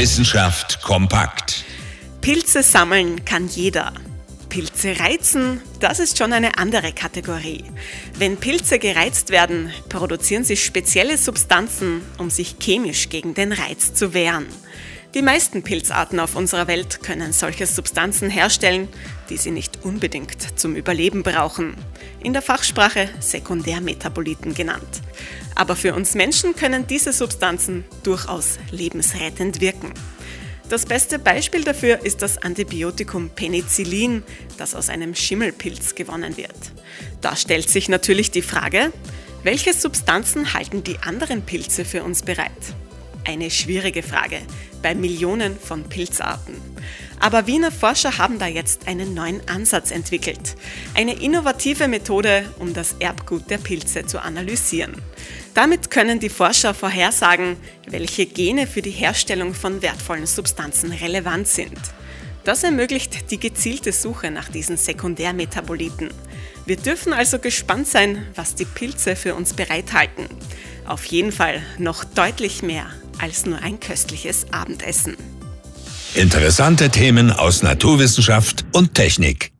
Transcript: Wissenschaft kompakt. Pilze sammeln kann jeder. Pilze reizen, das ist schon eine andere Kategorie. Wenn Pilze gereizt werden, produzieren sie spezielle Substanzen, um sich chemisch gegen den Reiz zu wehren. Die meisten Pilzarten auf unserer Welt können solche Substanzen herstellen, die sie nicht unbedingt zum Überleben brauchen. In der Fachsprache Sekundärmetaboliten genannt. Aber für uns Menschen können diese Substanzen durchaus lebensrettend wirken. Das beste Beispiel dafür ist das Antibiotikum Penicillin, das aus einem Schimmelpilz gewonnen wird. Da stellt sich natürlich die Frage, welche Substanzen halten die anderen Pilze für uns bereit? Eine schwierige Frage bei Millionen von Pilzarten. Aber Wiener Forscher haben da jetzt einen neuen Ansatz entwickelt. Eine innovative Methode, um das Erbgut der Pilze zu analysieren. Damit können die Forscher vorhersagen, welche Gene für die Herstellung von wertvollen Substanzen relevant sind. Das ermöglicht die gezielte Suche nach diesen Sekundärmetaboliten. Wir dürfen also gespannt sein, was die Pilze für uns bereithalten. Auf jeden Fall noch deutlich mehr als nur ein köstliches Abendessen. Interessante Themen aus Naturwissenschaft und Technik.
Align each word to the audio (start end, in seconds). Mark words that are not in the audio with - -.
Wissenschaft 0.00 0.80
kompakt. 0.80 1.62
Pilze 2.22 2.62
sammeln 2.62 3.22
kann 3.26 3.48
jeder. 3.48 3.92
Pilze 4.48 4.98
reizen, 4.98 5.60
das 5.78 5.98
ist 5.98 6.16
schon 6.16 6.32
eine 6.32 6.56
andere 6.56 6.94
Kategorie. 6.94 7.64
Wenn 8.16 8.38
Pilze 8.38 8.78
gereizt 8.78 9.28
werden, 9.28 9.70
produzieren 9.90 10.42
sie 10.42 10.56
spezielle 10.56 11.18
Substanzen, 11.18 12.00
um 12.16 12.30
sich 12.30 12.56
chemisch 12.58 13.10
gegen 13.10 13.34
den 13.34 13.52
Reiz 13.52 13.92
zu 13.92 14.14
wehren. 14.14 14.46
Die 15.12 15.20
meisten 15.20 15.62
Pilzarten 15.62 16.18
auf 16.18 16.34
unserer 16.34 16.66
Welt 16.66 17.02
können 17.02 17.34
solche 17.34 17.66
Substanzen 17.66 18.30
herstellen, 18.30 18.88
die 19.28 19.36
sie 19.36 19.50
nicht 19.50 19.69
unbedingt 19.82 20.58
zum 20.58 20.76
Überleben 20.76 21.22
brauchen. 21.22 21.74
In 22.22 22.32
der 22.32 22.42
Fachsprache 22.42 23.08
Sekundärmetaboliten 23.20 24.54
genannt. 24.54 25.02
Aber 25.54 25.76
für 25.76 25.94
uns 25.94 26.14
Menschen 26.14 26.54
können 26.54 26.86
diese 26.86 27.12
Substanzen 27.12 27.84
durchaus 28.02 28.58
lebensrettend 28.70 29.60
wirken. 29.60 29.92
Das 30.68 30.86
beste 30.86 31.18
Beispiel 31.18 31.64
dafür 31.64 32.04
ist 32.04 32.22
das 32.22 32.38
Antibiotikum 32.38 33.30
Penicillin, 33.30 34.22
das 34.56 34.74
aus 34.76 34.88
einem 34.88 35.14
Schimmelpilz 35.16 35.96
gewonnen 35.96 36.36
wird. 36.36 36.54
Da 37.20 37.34
stellt 37.34 37.68
sich 37.68 37.88
natürlich 37.88 38.30
die 38.30 38.42
Frage, 38.42 38.92
welche 39.42 39.72
Substanzen 39.72 40.54
halten 40.54 40.84
die 40.84 40.98
anderen 40.98 41.42
Pilze 41.42 41.84
für 41.84 42.04
uns 42.04 42.22
bereit? 42.22 42.52
Eine 43.24 43.50
schwierige 43.50 44.02
Frage 44.02 44.40
bei 44.82 44.94
Millionen 44.94 45.58
von 45.58 45.84
Pilzarten. 45.84 46.54
Aber 47.20 47.46
Wiener 47.46 47.70
Forscher 47.70 48.16
haben 48.16 48.38
da 48.38 48.46
jetzt 48.46 48.88
einen 48.88 49.12
neuen 49.12 49.46
Ansatz 49.46 49.90
entwickelt. 49.90 50.56
Eine 50.94 51.20
innovative 51.20 51.86
Methode, 51.86 52.46
um 52.58 52.72
das 52.72 52.94
Erbgut 52.98 53.50
der 53.50 53.58
Pilze 53.58 54.06
zu 54.06 54.22
analysieren. 54.22 54.94
Damit 55.52 55.90
können 55.90 56.18
die 56.18 56.30
Forscher 56.30 56.72
vorhersagen, 56.72 57.56
welche 57.86 58.24
Gene 58.24 58.66
für 58.66 58.80
die 58.80 58.90
Herstellung 58.90 59.52
von 59.52 59.82
wertvollen 59.82 60.26
Substanzen 60.26 60.92
relevant 60.92 61.46
sind. 61.46 61.78
Das 62.44 62.64
ermöglicht 62.64 63.30
die 63.30 63.38
gezielte 63.38 63.92
Suche 63.92 64.30
nach 64.30 64.48
diesen 64.48 64.78
Sekundärmetaboliten. 64.78 66.08
Wir 66.64 66.76
dürfen 66.76 67.12
also 67.12 67.38
gespannt 67.38 67.86
sein, 67.86 68.26
was 68.34 68.54
die 68.54 68.64
Pilze 68.64 69.14
für 69.14 69.34
uns 69.34 69.52
bereithalten. 69.52 70.24
Auf 70.86 71.04
jeden 71.06 71.32
Fall 71.32 71.62
noch 71.78 72.04
deutlich 72.04 72.62
mehr 72.62 72.90
als 73.18 73.46
nur 73.46 73.58
ein 73.58 73.80
köstliches 73.80 74.46
Abendessen. 74.52 75.16
Interessante 76.14 76.90
Themen 76.90 77.30
aus 77.30 77.62
Naturwissenschaft 77.62 78.64
und 78.72 78.94
Technik. 78.94 79.52